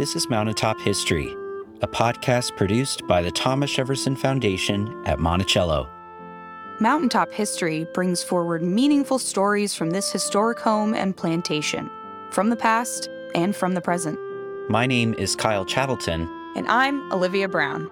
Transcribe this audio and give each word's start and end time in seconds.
This 0.00 0.16
is 0.16 0.30
Mountaintop 0.30 0.80
History, 0.80 1.30
a 1.82 1.86
podcast 1.86 2.56
produced 2.56 3.06
by 3.06 3.20
the 3.20 3.30
Thomas 3.30 3.70
Jefferson 3.70 4.16
Foundation 4.16 4.90
at 5.04 5.18
Monticello. 5.18 5.86
Mountaintop 6.80 7.30
History 7.30 7.86
brings 7.92 8.22
forward 8.22 8.62
meaningful 8.62 9.18
stories 9.18 9.74
from 9.74 9.90
this 9.90 10.10
historic 10.10 10.58
home 10.58 10.94
and 10.94 11.14
plantation, 11.14 11.90
from 12.30 12.48
the 12.48 12.56
past 12.56 13.10
and 13.34 13.54
from 13.54 13.74
the 13.74 13.82
present. 13.82 14.18
My 14.70 14.86
name 14.86 15.12
is 15.18 15.36
Kyle 15.36 15.66
Chattelton. 15.66 16.26
And 16.56 16.66
I'm 16.68 17.12
Olivia 17.12 17.46
Brown. 17.46 17.90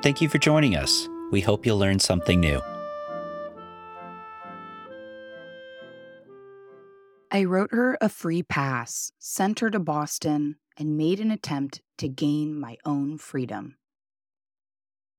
Thank 0.00 0.20
you 0.20 0.28
for 0.28 0.38
joining 0.38 0.76
us. 0.76 1.08
We 1.32 1.40
hope 1.40 1.66
you'll 1.66 1.76
learn 1.76 1.98
something 1.98 2.38
new. 2.38 2.60
I 7.32 7.42
wrote 7.42 7.72
her 7.72 7.98
a 8.00 8.08
free 8.08 8.44
pass, 8.44 9.10
sent 9.18 9.58
her 9.58 9.70
to 9.70 9.80
Boston, 9.80 10.54
and 10.78 10.96
made 10.96 11.20
an 11.20 11.30
attempt 11.30 11.82
to 11.98 12.08
gain 12.08 12.58
my 12.58 12.76
own 12.84 13.18
freedom. 13.18 13.76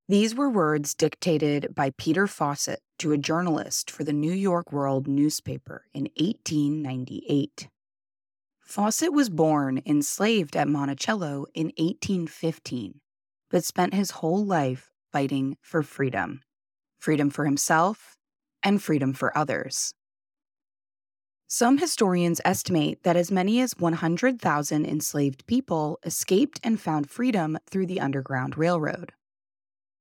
These 0.08 0.34
were 0.34 0.49
words 0.49 0.95
dictated 0.95 1.76
by 1.76 1.91
Peter 1.91 2.26
Fossett 2.26 2.80
to 2.98 3.12
a 3.12 3.18
journalist 3.18 3.91
for 3.91 4.04
the 4.04 4.13
New 4.13 4.32
York 4.34 4.72
World 4.72 5.08
newspaper 5.08 5.84
in 5.94 6.05
1898. 6.18 7.70
Fossett 8.62 9.13
was 9.13 9.30
born 9.30 9.82
enslaved 9.85 10.55
at 10.55 10.68
Monticello 10.68 11.46
in 11.54 11.68
1815, 11.77 13.02
but 13.52 13.63
spent 13.63 13.93
his 13.93 14.12
whole 14.12 14.46
life 14.46 14.90
fighting 15.12 15.57
for 15.62 15.84
freedom 15.84 16.41
freedom 16.99 17.30
for 17.30 17.46
himself 17.46 18.18
and 18.62 18.84
freedom 18.84 19.13
for 19.13 19.37
others. 19.37 19.93
Some 21.52 21.80
historians 21.80 22.40
estimate 22.46 23.02
that 23.02 23.16
as 23.16 23.32
many 23.32 23.60
as 23.60 23.76
100,000 23.76 24.86
enslaved 24.86 25.48
people 25.48 25.98
escaped 26.05 26.60
and 26.64 26.80
found 26.80 27.10
freedom 27.10 27.58
through 27.68 27.88
the 27.88 28.00
Underground 28.00 28.55
Railroad. 28.55 29.14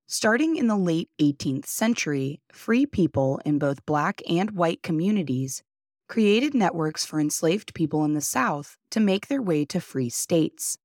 Starting 0.07 0.57
in 0.57 0.67
the 0.67 0.77
late 0.77 1.09
18th 1.19 1.65
century, 1.65 2.43
free 2.53 2.85
people 2.85 3.41
in 3.47 3.59
both 3.59 3.87
black 3.87 4.21
and 4.29 4.51
white 4.51 4.83
communities 4.83 5.63
created 6.07 6.53
networks 6.53 7.07
for 7.07 7.19
enslaved 7.19 7.73
people 7.73 8.05
in 8.05 8.13
the 8.13 8.21
South 8.21 8.77
to 8.91 9.01
make 9.01 9.29
their 9.29 9.41
way 9.41 9.65
to 9.65 9.81
free 9.81 10.11
states. 10.11 10.77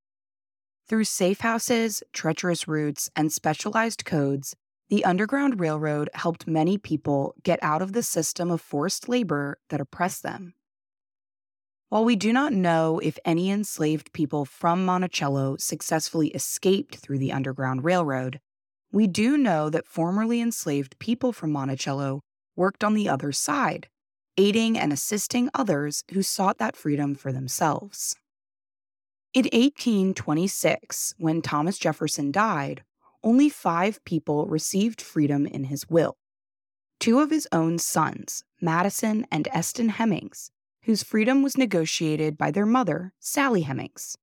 Through 0.88 1.04
safe 1.04 1.42
houses, 1.42 2.04
treacherous 2.14 2.70
routes, 2.70 3.10
and 3.18 3.34
specialized 3.34 4.06
codes, 4.06 4.56
the 4.94 5.06
Underground 5.06 5.60
Railroad 5.60 6.08
helped 6.14 6.46
many 6.46 6.78
people 6.78 7.34
get 7.42 7.58
out 7.64 7.82
of 7.82 7.94
the 7.94 8.04
system 8.04 8.52
of 8.52 8.62
forced 8.62 9.10
labor 9.10 9.58
that 9.70 9.82
oppressed 9.82 10.22
them. 10.22 10.54
While 11.90 12.06
we 12.06 12.16
do 12.16 12.32
not 12.32 12.54
know 12.54 13.00
if 13.00 13.18
any 13.26 13.50
enslaved 13.50 14.14
people 14.14 14.46
from 14.46 14.86
Monticello 14.86 15.58
successfully 15.58 16.28
escaped 16.28 16.98
through 16.98 17.18
the 17.18 17.32
Underground 17.32 17.84
Railroad, 17.84 18.40
we 18.92 19.08
do 19.08 19.36
know 19.36 19.72
that 19.72 19.88
formerly 19.88 20.40
enslaved 20.40 21.00
people 21.00 21.34
from 21.34 21.52
Monticello 21.52 22.22
worked 22.56 22.84
on 22.84 22.94
the 22.94 23.10
other 23.10 23.32
side, 23.32 23.88
aiding 24.38 24.78
and 24.78 24.94
assisting 24.94 25.50
others 25.56 26.04
who 26.14 26.22
sought 26.22 26.60
that 26.60 26.76
freedom 26.76 27.16
for 27.16 27.32
themselves. 27.32 28.16
In 29.34 29.46
1826, 29.46 31.16
when 31.18 31.42
Thomas 31.42 31.80
Jefferson 31.80 32.32
died, 32.32 32.84
only 33.24 33.50
five 33.50 34.04
people 34.06 34.46
received 34.48 35.02
freedom 35.02 35.46
in 35.46 35.66
his 35.66 35.90
will. 35.90 36.18
Two 37.00 37.20
of 37.20 37.32
his 37.32 37.48
own 37.52 37.80
sons, 37.80 38.44
Madison 38.62 39.26
and 39.32 39.48
Eston 39.52 39.90
Hemings, 39.90 40.52
whose 40.84 41.04
freedom 41.04 41.42
was 41.42 41.58
negotiated 41.58 42.38
by 42.38 42.52
their 42.52 42.66
mother, 42.66 43.14
Sally 43.20 43.64
Hemings. 43.64 44.18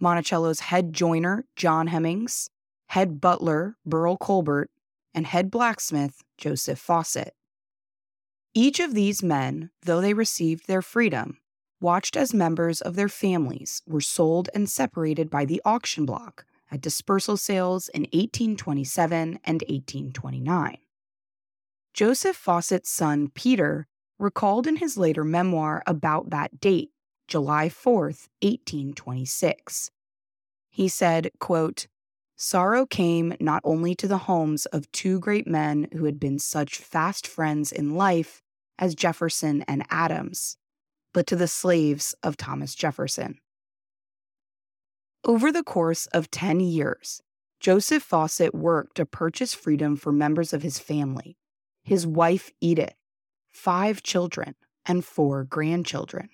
Monticello's 0.00 0.60
head 0.60 0.92
joiner, 0.92 1.44
John 1.56 1.88
Hemings, 1.88 2.48
head 2.88 3.20
butler, 3.20 3.76
Burl 3.84 4.16
Colbert, 4.16 4.70
and 5.14 5.26
head 5.26 5.50
blacksmith, 5.50 6.22
Joseph 6.36 6.78
Fossett. 6.78 7.34
Each 8.54 8.80
of 8.80 8.94
these 8.94 9.22
men, 9.22 9.70
though 9.82 10.00
they 10.00 10.14
received 10.14 10.66
their 10.66 10.82
freedom, 10.82 11.38
watched 11.80 12.16
as 12.16 12.32
members 12.32 12.80
of 12.80 12.96
their 12.96 13.08
families 13.08 13.82
were 13.86 14.00
sold 14.00 14.48
and 14.54 14.68
separated 14.68 15.28
by 15.28 15.44
the 15.44 15.60
auction 15.64 16.06
block 16.06 16.44
at 16.70 16.80
dispersal 16.80 17.36
sales 17.36 17.88
in 17.88 18.02
1827 18.02 19.38
and 19.44 19.62
1829. 19.62 20.78
Joseph 21.92 22.36
Fossett's 22.36 22.90
son, 22.90 23.28
Peter, 23.28 23.86
recalled 24.18 24.66
in 24.66 24.76
his 24.76 24.96
later 24.96 25.24
memoir 25.24 25.82
about 25.86 26.30
that 26.30 26.60
date, 26.60 26.90
July 27.28 27.68
4, 27.68 28.02
1826. 28.02 29.90
He 30.70 30.88
said, 30.88 31.30
quote, 31.38 31.86
Sorrow 32.36 32.84
came 32.84 33.34
not 33.38 33.62
only 33.64 33.94
to 33.94 34.08
the 34.08 34.18
homes 34.18 34.66
of 34.66 34.90
two 34.90 35.20
great 35.20 35.46
men 35.46 35.86
who 35.92 36.04
had 36.04 36.18
been 36.18 36.40
such 36.40 36.78
fast 36.78 37.26
friends 37.26 37.70
in 37.70 37.94
life 37.94 38.42
as 38.78 38.96
Jefferson 38.96 39.62
and 39.62 39.84
Adams, 39.88 40.56
but 41.12 41.28
to 41.28 41.36
the 41.36 41.46
slaves 41.46 42.14
of 42.24 42.36
Thomas 42.36 42.74
Jefferson. 42.74 43.38
Over 45.26 45.50
the 45.50 45.62
course 45.62 46.04
of 46.08 46.30
10 46.30 46.60
years, 46.60 47.22
Joseph 47.58 48.02
Fossett 48.02 48.54
worked 48.54 48.96
to 48.96 49.06
purchase 49.06 49.54
freedom 49.54 49.96
for 49.96 50.12
members 50.12 50.52
of 50.52 50.62
his 50.62 50.78
family, 50.78 51.38
his 51.82 52.06
wife 52.06 52.50
Edith, 52.60 52.92
five 53.50 54.02
children, 54.02 54.54
and 54.84 55.02
four 55.02 55.44
grandchildren. 55.44 56.28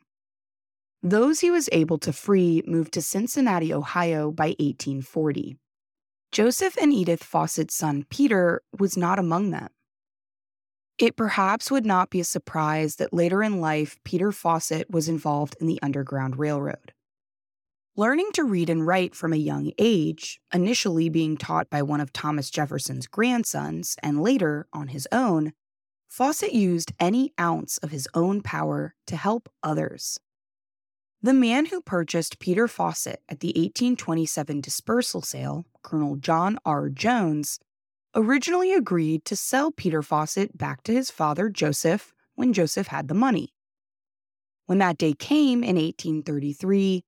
Those 1.05 1.39
he 1.39 1.53
was 1.53 1.69
able 1.71 1.99
to 1.99 2.13
free 2.13 2.65
moved 2.67 2.93
to 2.95 3.03
Cincinnati, 3.03 3.73
Ohio 3.73 4.33
by 4.33 4.57
1840. 4.59 5.57
Joseph 6.33 6.77
and 6.77 6.93
Edith 6.93 7.23
Fossett's 7.23 7.77
son 7.77 8.07
Peter 8.11 8.61
was 8.77 8.97
not 8.97 9.21
among 9.21 9.51
them. 9.51 9.69
It 10.99 11.17
perhaps 11.17 11.71
would 11.71 11.87
not 11.87 12.11
be 12.11 12.19
a 12.19 12.25
surprise 12.25 12.97
that 12.97 13.13
later 13.13 13.41
in 13.41 13.61
life, 13.61 14.01
Peter 14.05 14.33
Fossett 14.33 14.91
was 14.91 15.09
involved 15.09 15.57
in 15.61 15.69
the 15.69 15.79
Underground 15.81 16.41
Railroad. 16.41 16.93
Learning 17.97 18.31
to 18.33 18.45
read 18.45 18.71
and 18.71 18.87
write 18.87 19.15
from 19.15 19.33
a 19.33 19.37
young 19.37 19.73
age, 19.79 20.41
initially 20.55 21.09
being 21.09 21.37
taught 21.37 21.69
by 21.69 21.83
one 21.83 22.01
of 22.01 22.13
Thomas 22.13 22.49
Jefferson's 22.49 23.07
grandsons 23.09 23.97
and 24.03 24.23
later 24.23 24.69
on 24.73 24.89
his 24.89 25.09
own, 25.11 25.53
Fossett 26.09 26.53
used 26.53 26.93
any 27.01 27.33
ounce 27.39 27.79
of 27.79 27.91
his 27.91 28.09
own 28.15 28.43
power 28.43 28.95
to 29.07 29.17
help 29.17 29.49
others. 29.63 30.19
The 31.21 31.35
man 31.35 31.67
who 31.67 31.83
purchased 31.83 32.39
Peter 32.39 32.67
Fossett 32.67 33.23
at 33.29 33.41
the 33.41 33.49
1827 33.49 34.61
dispersal 34.61 35.21
sale, 35.21 35.67
Colonel 35.83 36.17
John 36.17 36.59
R. 36.65 36.89
Jones, 36.89 37.59
originally 38.15 38.73
agreed 38.73 39.25
to 39.27 39.37
sell 39.37 39.71
Peter 39.71 40.03
Fossett 40.03 40.57
back 40.57 40.83
to 40.85 40.95
his 40.95 41.11
father 41.11 41.49
Joseph 41.49 42.15
when 42.37 42.53
Joseph 42.53 42.87
had 42.87 43.09
the 43.09 43.15
money. 43.15 43.53
When 44.67 44.79
that 44.79 44.97
day 44.97 45.13
came 45.13 45.63
in 45.63 45.77
1833, 45.77 47.05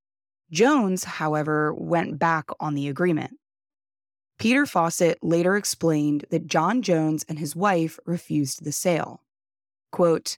Jones, 0.52 1.04
however, 1.04 1.72
went 1.72 2.18
back 2.18 2.46
on 2.60 2.74
the 2.74 2.86
agreement. 2.86 3.38
Peter 4.38 4.66
Fossett 4.66 5.18
later 5.22 5.56
explained 5.56 6.26
that 6.30 6.46
John 6.46 6.82
Jones 6.82 7.24
and 7.28 7.38
his 7.38 7.56
wife 7.56 7.98
refused 8.04 8.64
the 8.64 8.72
sale. 8.72 9.22
Quote, 9.92 10.36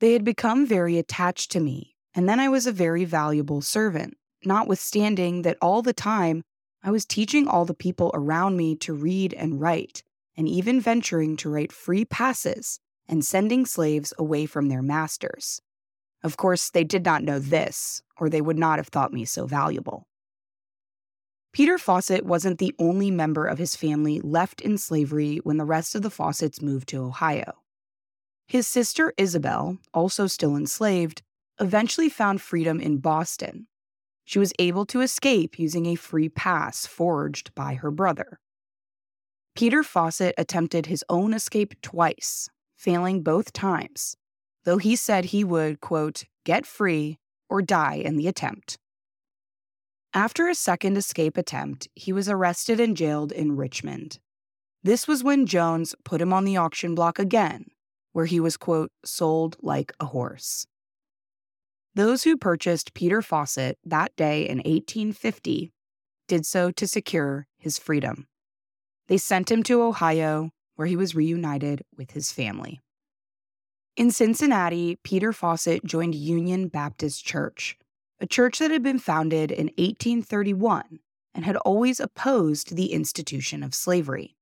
They 0.00 0.12
had 0.12 0.24
become 0.24 0.66
very 0.66 0.98
attached 0.98 1.50
to 1.52 1.60
me, 1.60 1.96
and 2.14 2.28
then 2.28 2.38
I 2.38 2.48
was 2.48 2.66
a 2.66 2.72
very 2.72 3.04
valuable 3.04 3.60
servant, 3.60 4.16
notwithstanding 4.44 5.42
that 5.42 5.58
all 5.60 5.82
the 5.82 5.92
time 5.92 6.44
I 6.82 6.90
was 6.90 7.06
teaching 7.06 7.48
all 7.48 7.64
the 7.64 7.74
people 7.74 8.10
around 8.14 8.56
me 8.56 8.76
to 8.76 8.92
read 8.92 9.32
and 9.32 9.60
write, 9.60 10.04
and 10.36 10.46
even 10.46 10.80
venturing 10.80 11.36
to 11.38 11.48
write 11.48 11.72
free 11.72 12.04
passes 12.04 12.78
and 13.08 13.24
sending 13.24 13.66
slaves 13.66 14.12
away 14.18 14.46
from 14.46 14.68
their 14.68 14.82
masters. 14.82 15.60
Of 16.24 16.38
course, 16.38 16.70
they 16.70 16.84
did 16.84 17.04
not 17.04 17.22
know 17.22 17.38
this, 17.38 18.02
or 18.18 18.30
they 18.30 18.40
would 18.40 18.58
not 18.58 18.78
have 18.78 18.88
thought 18.88 19.12
me 19.12 19.26
so 19.26 19.46
valuable. 19.46 20.08
Peter 21.52 21.78
Fossett 21.78 22.24
wasn't 22.24 22.58
the 22.58 22.74
only 22.80 23.10
member 23.10 23.46
of 23.46 23.58
his 23.58 23.76
family 23.76 24.20
left 24.22 24.60
in 24.62 24.78
slavery 24.78 25.36
when 25.44 25.58
the 25.58 25.64
rest 25.64 25.94
of 25.94 26.02
the 26.02 26.10
Fossetts 26.10 26.62
moved 26.62 26.88
to 26.88 27.04
Ohio. 27.04 27.52
His 28.48 28.66
sister 28.66 29.12
Isabel, 29.18 29.78
also 29.92 30.26
still 30.26 30.56
enslaved, 30.56 31.22
eventually 31.60 32.08
found 32.08 32.40
freedom 32.40 32.80
in 32.80 32.98
Boston. 32.98 33.68
She 34.24 34.38
was 34.38 34.52
able 34.58 34.86
to 34.86 35.02
escape 35.02 35.58
using 35.58 35.86
a 35.86 35.94
free 35.94 36.30
pass 36.30 36.86
forged 36.86 37.54
by 37.54 37.74
her 37.74 37.90
brother. 37.90 38.40
Peter 39.54 39.82
Fossett 39.82 40.34
attempted 40.38 40.86
his 40.86 41.04
own 41.08 41.34
escape 41.34 41.80
twice, 41.82 42.48
failing 42.74 43.22
both 43.22 43.52
times, 43.52 44.16
though 44.64 44.78
he 44.78 44.96
said 44.96 45.26
he 45.26 45.44
would, 45.44 45.80
quote, 45.80 46.24
get 46.44 46.66
free 46.66 47.18
or 47.48 47.62
die 47.62 47.96
in 47.96 48.16
the 48.16 48.28
attempt. 48.28 48.78
After 50.12 50.48
a 50.48 50.54
second 50.54 50.96
escape 50.96 51.36
attempt, 51.36 51.88
he 51.94 52.12
was 52.12 52.28
arrested 52.28 52.78
and 52.80 52.96
jailed 52.96 53.32
in 53.32 53.56
Richmond. 53.56 54.18
This 54.82 55.08
was 55.08 55.24
when 55.24 55.46
Jones 55.46 55.94
put 56.04 56.20
him 56.20 56.32
on 56.32 56.44
the 56.44 56.56
auction 56.56 56.94
block 56.94 57.18
again, 57.18 57.66
where 58.12 58.26
he 58.26 58.38
was, 58.38 58.56
quote, 58.56 58.92
sold 59.04 59.56
like 59.60 59.92
a 59.98 60.06
horse. 60.06 60.66
Those 61.94 62.24
who 62.24 62.36
purchased 62.36 62.94
Peter 62.94 63.22
Fossett 63.22 63.78
that 63.84 64.14
day 64.16 64.48
in 64.48 64.58
1850 64.58 65.72
did 66.28 66.46
so 66.46 66.70
to 66.72 66.86
secure 66.86 67.46
his 67.58 67.78
freedom. 67.78 68.26
They 69.08 69.18
sent 69.18 69.50
him 69.50 69.62
to 69.64 69.82
Ohio, 69.82 70.50
where 70.76 70.86
he 70.86 70.96
was 70.96 71.14
reunited 71.14 71.82
with 71.96 72.12
his 72.12 72.32
family. 72.32 72.80
In 73.96 74.10
Cincinnati, 74.10 74.96
Peter 75.04 75.32
Fossett 75.32 75.84
joined 75.84 76.16
Union 76.16 76.66
Baptist 76.66 77.24
Church, 77.24 77.78
a 78.18 78.26
church 78.26 78.58
that 78.58 78.72
had 78.72 78.82
been 78.82 78.98
founded 78.98 79.52
in 79.52 79.66
1831 79.78 80.98
and 81.32 81.44
had 81.44 81.56
always 81.58 82.00
opposed 82.00 82.74
the 82.74 82.92
institution 82.92 83.62
of 83.62 83.72
slavery. 83.72 84.34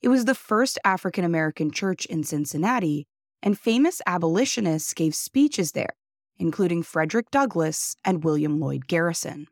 It 0.00 0.08
was 0.08 0.24
the 0.24 0.34
first 0.34 0.78
African 0.82 1.24
American 1.24 1.70
church 1.70 2.06
in 2.06 2.24
Cincinnati, 2.24 3.06
and 3.42 3.58
famous 3.58 4.00
abolitionists 4.06 4.94
gave 4.94 5.14
speeches 5.14 5.72
there, 5.72 5.94
including 6.38 6.82
Frederick 6.82 7.30
Douglass 7.30 7.96
and 8.02 8.24
William 8.24 8.58
Lloyd 8.58 8.86
Garrison. 8.86 9.46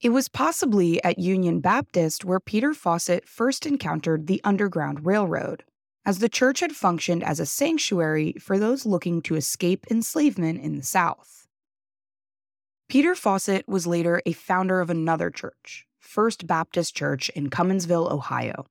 It 0.00 0.08
was 0.08 0.28
possibly 0.28 1.04
at 1.04 1.18
Union 1.18 1.60
Baptist 1.60 2.24
where 2.24 2.40
Peter 2.40 2.72
Fossett 2.72 3.28
first 3.28 3.66
encountered 3.66 4.26
the 4.26 4.40
Underground 4.42 5.04
Railroad, 5.04 5.64
as 6.04 6.18
the 6.18 6.28
church 6.28 6.60
had 6.60 6.72
functioned 6.72 7.22
as 7.22 7.38
a 7.38 7.46
sanctuary 7.46 8.34
for 8.40 8.58
those 8.58 8.84
looking 8.84 9.22
to 9.22 9.36
escape 9.36 9.86
enslavement 9.90 10.60
in 10.60 10.76
the 10.76 10.82
South. 10.82 11.46
Peter 12.88 13.14
Fossett 13.14 13.66
was 13.68 13.86
later 13.86 14.20
a 14.26 14.32
founder 14.32 14.80
of 14.80 14.90
another 14.90 15.30
church, 15.30 15.86
First 15.98 16.46
Baptist 16.46 16.94
Church 16.94 17.28
in 17.30 17.48
Cumminsville, 17.48 18.10
Ohio, 18.10 18.66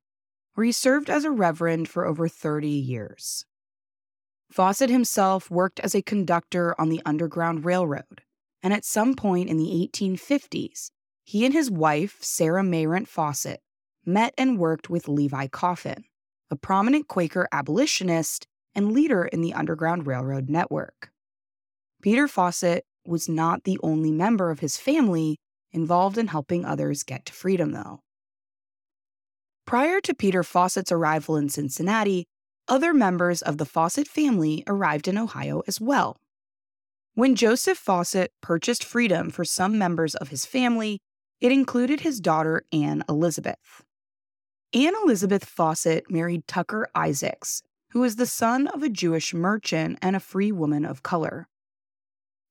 where 0.54 0.66
he 0.66 0.72
served 0.72 1.10
as 1.10 1.24
a 1.24 1.32
reverend 1.32 1.88
for 1.88 2.06
over 2.06 2.28
30 2.28 2.68
years. 2.68 3.46
Fossett 4.52 4.90
himself 4.90 5.50
worked 5.50 5.80
as 5.80 5.96
a 5.96 6.02
conductor 6.02 6.80
on 6.80 6.90
the 6.90 7.02
Underground 7.06 7.64
Railroad, 7.64 8.22
and 8.62 8.74
at 8.74 8.86
some 8.86 9.16
point 9.16 9.50
in 9.50 9.58
the 9.58 9.90
1850s, 9.92 10.92
he 11.24 11.46
and 11.46 11.54
his 11.54 11.72
wife, 11.72 12.18
Sarah 12.22 12.64
Mayrant 12.64 13.08
Fossett, 13.08 13.62
met 14.06 14.34
and 14.38 14.60
worked 14.60 14.90
with 14.90 15.08
Levi 15.08 15.48
Coffin, 15.48 16.04
a 16.52 16.56
prominent 16.56 17.08
Quaker 17.08 17.48
abolitionist 17.52 18.46
and 18.76 18.92
leader 18.92 19.26
in 19.26 19.42
the 19.42 19.54
Underground 19.54 20.06
Railroad 20.06 20.50
network. 20.50 21.10
Peter 22.02 22.28
Fossett 22.28 22.86
was 23.06 23.30
not 23.30 23.64
the 23.64 23.80
only 23.82 24.12
member 24.12 24.52
of 24.52 24.60
his 24.60 24.78
family 24.78 25.40
involved 25.72 26.18
in 26.18 26.28
helping 26.28 26.66
others 26.66 27.04
get 27.04 27.26
to 27.26 27.34
freedom, 27.34 27.72
though. 27.72 28.02
Prior 29.66 30.02
to 30.02 30.14
Peter 30.14 30.44
Fossett's 30.44 30.92
arrival 30.92 31.38
in 31.38 31.48
Cincinnati, 31.48 32.26
other 32.68 32.94
members 32.94 33.42
of 33.42 33.58
the 33.58 33.66
Fossett 33.66 34.08
family 34.08 34.64
arrived 34.68 35.08
in 35.08 35.18
Ohio 35.18 35.62
as 35.68 35.80
well. 35.80 36.18
When 37.14 37.36
Joseph 37.36 37.78
Fossett 37.78 38.32
purchased 38.42 38.84
freedom 38.84 39.30
for 39.30 39.46
some 39.46 39.78
members 39.78 40.16
of 40.16 40.30
his 40.30 40.46
family, 40.46 41.00
it 41.40 41.52
included 41.52 42.02
his 42.02 42.20
daughter 42.20 42.64
Anne 42.72 43.04
Elizabeth. 43.10 43.84
Anne 44.74 44.94
Elizabeth 45.04 45.44
Fossett 45.44 46.10
married 46.10 46.48
Tucker 46.48 46.88
Isaacs, 46.96 47.62
who 47.90 48.00
was 48.00 48.16
the 48.16 48.26
son 48.26 48.68
of 48.68 48.82
a 48.82 48.90
Jewish 48.90 49.34
merchant 49.34 50.00
and 50.02 50.16
a 50.16 50.20
free 50.22 50.52
woman 50.52 50.86
of 50.86 51.04
color. 51.04 51.50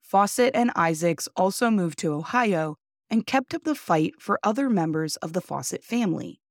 Fossett 0.02 0.54
and 0.54 0.70
Isaacs 0.76 1.28
also 1.34 1.70
moved 1.70 1.98
to 2.00 2.12
Ohio 2.12 2.76
and 3.08 3.26
kept 3.26 3.54
up 3.54 3.64
the 3.64 3.74
fight 3.74 4.12
for 4.18 4.38
other 4.42 4.68
members 4.68 5.16
of 5.16 5.32
the 5.32 5.40
Fossett 5.40 5.82
family. 5.82 6.42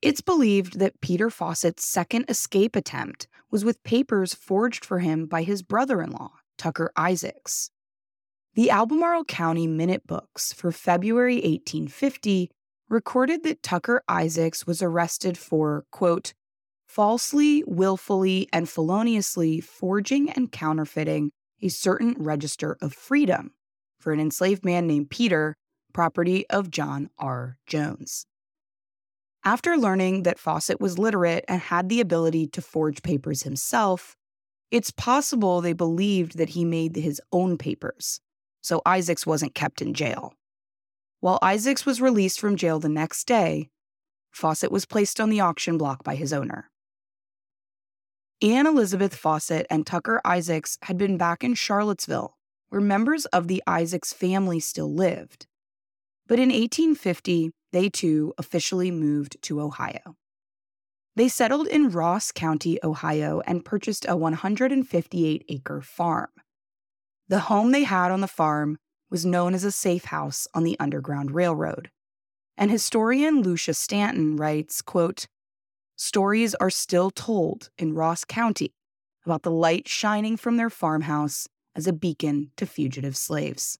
It's 0.00 0.22
believed 0.22 0.78
that 0.78 1.02
Peter 1.02 1.28
Fossett's 1.28 1.86
second 1.86 2.24
escape 2.30 2.74
attempt 2.74 3.28
was 3.50 3.66
with 3.66 3.82
papers 3.82 4.32
forged 4.32 4.82
for 4.82 5.00
him 5.00 5.26
by 5.26 5.42
his 5.42 5.62
brother 5.62 6.00
in 6.00 6.10
law, 6.10 6.30
Tucker 6.56 6.90
Isaacs. 6.96 7.70
The 8.54 8.70
Albemarle 8.70 9.24
County 9.24 9.66
Minute 9.66 10.06
Books 10.06 10.54
for 10.54 10.72
February 10.72 11.36
1850 11.36 12.50
recorded 12.90 13.44
that 13.44 13.62
Tucker 13.62 14.02
Isaacs 14.08 14.66
was 14.66 14.82
arrested 14.82 15.38
for, 15.38 15.84
quote, 15.90 16.34
falsely, 16.86 17.62
willfully, 17.66 18.48
and 18.52 18.68
feloniously 18.68 19.60
forging 19.60 20.28
and 20.30 20.50
counterfeiting 20.50 21.30
a 21.62 21.68
certain 21.68 22.14
register 22.18 22.76
of 22.82 22.92
freedom 22.92 23.52
for 24.00 24.12
an 24.12 24.20
enslaved 24.20 24.64
man 24.64 24.86
named 24.86 25.08
Peter, 25.08 25.56
property 25.92 26.48
of 26.50 26.70
John 26.70 27.10
R. 27.18 27.58
Jones. 27.66 28.26
After 29.44 29.76
learning 29.76 30.24
that 30.24 30.38
Fossett 30.38 30.80
was 30.80 30.98
literate 30.98 31.44
and 31.48 31.60
had 31.60 31.88
the 31.88 32.00
ability 32.00 32.48
to 32.48 32.60
forge 32.60 33.02
papers 33.02 33.42
himself, 33.42 34.16
it's 34.70 34.90
possible 34.90 35.60
they 35.60 35.72
believed 35.72 36.38
that 36.38 36.50
he 36.50 36.64
made 36.64 36.96
his 36.96 37.20
own 37.32 37.56
papers, 37.56 38.20
so 38.60 38.82
Isaacs 38.84 39.26
wasn't 39.26 39.54
kept 39.54 39.80
in 39.80 39.94
jail. 39.94 40.34
While 41.20 41.38
Isaacs 41.42 41.84
was 41.84 42.00
released 42.00 42.40
from 42.40 42.56
jail 42.56 42.80
the 42.80 42.88
next 42.88 43.26
day, 43.26 43.68
Fossett 44.30 44.72
was 44.72 44.86
placed 44.86 45.20
on 45.20 45.28
the 45.28 45.40
auction 45.40 45.76
block 45.76 46.02
by 46.02 46.14
his 46.14 46.32
owner. 46.32 46.70
Anne 48.42 48.66
Elizabeth 48.66 49.14
Fossett 49.14 49.66
and 49.68 49.86
Tucker 49.86 50.22
Isaacs 50.24 50.78
had 50.82 50.96
been 50.96 51.18
back 51.18 51.44
in 51.44 51.52
Charlottesville, 51.54 52.38
where 52.70 52.80
members 52.80 53.26
of 53.26 53.48
the 53.48 53.62
Isaacs 53.66 54.14
family 54.14 54.60
still 54.60 54.92
lived. 54.92 55.46
But 56.26 56.38
in 56.38 56.48
1850, 56.48 57.50
they 57.72 57.90
too 57.90 58.32
officially 58.38 58.90
moved 58.90 59.36
to 59.42 59.60
Ohio. 59.60 60.16
They 61.16 61.28
settled 61.28 61.66
in 61.66 61.90
Ross 61.90 62.32
County, 62.32 62.78
Ohio, 62.82 63.42
and 63.46 63.64
purchased 63.64 64.06
a 64.08 64.16
158 64.16 65.44
acre 65.50 65.82
farm. 65.82 66.30
The 67.28 67.40
home 67.40 67.72
they 67.72 67.82
had 67.82 68.10
on 68.10 68.22
the 68.22 68.26
farm 68.26 68.78
was 69.10 69.26
known 69.26 69.54
as 69.54 69.64
a 69.64 69.72
safe 69.72 70.06
house 70.06 70.46
on 70.54 70.64
the 70.64 70.78
Underground 70.78 71.32
Railroad. 71.32 71.90
And 72.56 72.70
historian 72.70 73.42
Lucia 73.42 73.74
Stanton 73.74 74.36
writes, 74.36 74.82
quote, 74.82 75.26
Stories 75.96 76.54
are 76.54 76.70
still 76.70 77.10
told 77.10 77.70
in 77.76 77.94
Ross 77.94 78.24
County 78.24 78.72
about 79.26 79.42
the 79.42 79.50
light 79.50 79.86
shining 79.88 80.36
from 80.36 80.56
their 80.56 80.70
farmhouse 80.70 81.46
as 81.74 81.86
a 81.86 81.92
beacon 81.92 82.52
to 82.56 82.66
fugitive 82.66 83.16
slaves. 83.16 83.78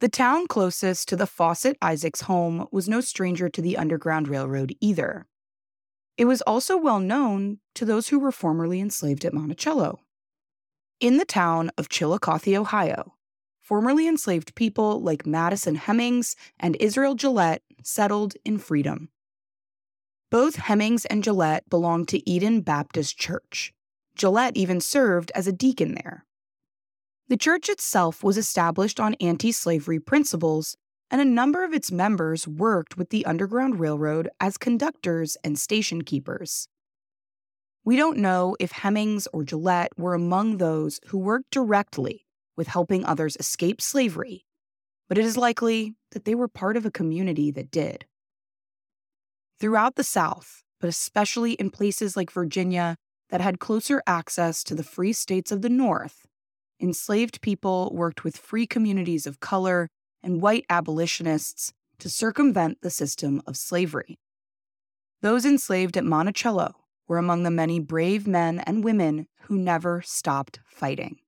The 0.00 0.08
town 0.08 0.48
closest 0.48 1.08
to 1.08 1.16
the 1.16 1.26
Fossett 1.26 1.76
Isaacs 1.80 2.22
home 2.22 2.66
was 2.72 2.88
no 2.88 3.00
stranger 3.00 3.48
to 3.48 3.62
the 3.62 3.76
Underground 3.76 4.26
Railroad 4.26 4.74
either. 4.80 5.26
It 6.16 6.24
was 6.24 6.42
also 6.42 6.76
well 6.76 6.98
known 6.98 7.58
to 7.74 7.84
those 7.84 8.08
who 8.08 8.18
were 8.18 8.32
formerly 8.32 8.80
enslaved 8.80 9.24
at 9.24 9.32
Monticello. 9.32 10.00
In 10.98 11.18
the 11.18 11.24
town 11.24 11.70
of 11.78 11.88
Chillicothe, 11.88 12.56
Ohio, 12.56 13.14
formerly 13.62 14.08
enslaved 14.08 14.54
people 14.56 15.00
like 15.00 15.24
Madison 15.24 15.76
Hemings 15.76 16.34
and 16.58 16.76
Israel 16.80 17.14
Gillette 17.14 17.62
settled 17.82 18.34
in 18.44 18.58
freedom. 18.58 19.08
Both 20.30 20.56
Hemings 20.56 21.04
and 21.06 21.22
Gillette 21.22 21.68
belonged 21.70 22.08
to 22.08 22.28
Eden 22.28 22.60
Baptist 22.62 23.16
Church. 23.18 23.72
Gillette 24.16 24.56
even 24.56 24.80
served 24.80 25.30
as 25.34 25.46
a 25.46 25.52
deacon 25.52 25.94
there. 25.94 26.26
The 27.28 27.36
church 27.36 27.68
itself 27.68 28.24
was 28.24 28.36
established 28.36 28.98
on 28.98 29.14
anti 29.20 29.52
slavery 29.52 30.00
principles, 30.00 30.76
and 31.10 31.20
a 31.20 31.24
number 31.24 31.64
of 31.64 31.72
its 31.72 31.92
members 31.92 32.48
worked 32.48 32.96
with 32.96 33.10
the 33.10 33.24
Underground 33.24 33.78
Railroad 33.78 34.28
as 34.40 34.58
conductors 34.58 35.36
and 35.44 35.58
station 35.58 36.02
keepers. 36.02 36.68
We 37.84 37.96
don't 37.96 38.18
know 38.18 38.56
if 38.58 38.72
Hemings 38.72 39.28
or 39.32 39.44
Gillette 39.44 39.92
were 39.96 40.14
among 40.14 40.56
those 40.56 41.00
who 41.08 41.18
worked 41.18 41.50
directly 41.50 42.26
with 42.56 42.68
helping 42.68 43.04
others 43.04 43.36
escape 43.38 43.80
slavery, 43.80 44.44
but 45.08 45.18
it 45.18 45.24
is 45.24 45.36
likely 45.36 45.94
that 46.12 46.24
they 46.24 46.34
were 46.34 46.48
part 46.48 46.76
of 46.76 46.86
a 46.86 46.90
community 46.90 47.50
that 47.50 47.70
did. 47.70 48.06
Throughout 49.58 49.96
the 49.96 50.04
South, 50.04 50.62
but 50.80 50.88
especially 50.88 51.52
in 51.52 51.70
places 51.70 52.16
like 52.16 52.30
Virginia 52.30 52.96
that 53.30 53.40
had 53.40 53.60
closer 53.60 54.02
access 54.06 54.64
to 54.64 54.74
the 54.74 54.82
free 54.82 55.12
states 55.12 55.52
of 55.52 55.62
the 55.62 55.68
North, 55.68 56.26
enslaved 56.80 57.40
people 57.40 57.90
worked 57.94 58.24
with 58.24 58.36
free 58.36 58.66
communities 58.66 59.26
of 59.26 59.40
color 59.40 59.88
and 60.22 60.42
white 60.42 60.64
abolitionists 60.68 61.72
to 61.98 62.10
circumvent 62.10 62.78
the 62.82 62.90
system 62.90 63.40
of 63.46 63.56
slavery. 63.56 64.18
Those 65.20 65.46
enslaved 65.46 65.96
at 65.96 66.04
Monticello 66.04 66.74
were 67.06 67.18
among 67.18 67.44
the 67.44 67.50
many 67.50 67.78
brave 67.78 68.26
men 68.26 68.58
and 68.60 68.82
women 68.82 69.28
who 69.42 69.56
never 69.56 70.02
stopped 70.02 70.58
fighting. 70.66 71.18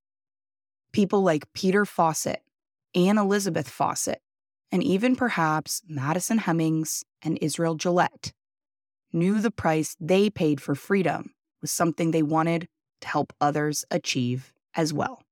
People 0.94 1.22
like 1.22 1.52
Peter 1.54 1.84
Fossett, 1.84 2.40
Anne 2.94 3.18
Elizabeth 3.18 3.68
Fossett, 3.68 4.22
and 4.70 4.80
even 4.80 5.16
perhaps 5.16 5.82
Madison 5.88 6.38
Hemings 6.38 7.02
and 7.20 7.36
Israel 7.42 7.74
Gillette 7.74 8.32
knew 9.12 9.40
the 9.40 9.50
price 9.50 9.96
they 9.98 10.30
paid 10.30 10.60
for 10.60 10.76
freedom 10.76 11.34
was 11.60 11.72
something 11.72 12.12
they 12.12 12.22
wanted 12.22 12.68
to 13.00 13.08
help 13.08 13.32
others 13.40 13.84
achieve 13.90 14.52
as 14.76 14.94
well. 14.94 15.24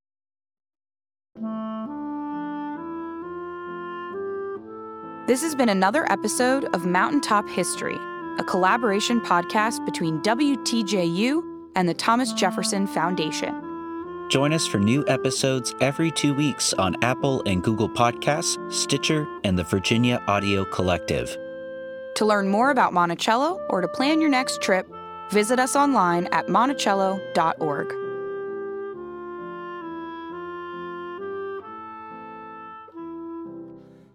This 5.29 5.43
has 5.43 5.55
been 5.55 5.69
another 5.69 6.11
episode 6.11 6.65
of 6.75 6.87
Mountaintop 6.87 7.49
History, 7.49 7.99
a 8.41 8.45
collaboration 8.49 9.21
podcast 9.21 9.85
between 9.87 10.21
WTJU 10.23 11.41
and 11.77 11.89
the 11.89 11.95
Thomas 11.95 12.33
Jefferson 12.33 12.89
Foundation. 12.89 13.72
Join 14.33 14.55
us 14.55 14.67
for 14.67 14.79
new 14.79 15.05
episodes 15.09 15.75
every 15.83 16.11
two 16.11 16.33
weeks 16.33 16.73
on 16.73 16.97
Apple 17.05 17.43
and 17.45 17.63
Google 17.63 17.87
Podcasts, 17.87 18.57
Stitcher, 18.73 19.27
and 19.45 19.59
the 19.59 19.63
Virginia 19.65 20.23
Audio 20.27 20.65
Collective. 20.65 21.37
To 22.15 22.25
learn 22.25 22.49
more 22.49 22.71
about 22.71 22.95
Monticello 22.95 23.61
or 23.69 23.83
to 23.83 23.89
plan 23.89 24.23
your 24.23 24.31
next 24.31 24.63
trip, 24.63 24.87
visit 25.31 25.59
us 25.59 25.77
online 25.77 26.29
at 26.29 26.49
monticello.org. 26.49 28.12